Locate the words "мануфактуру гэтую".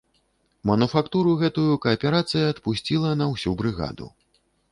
0.69-1.75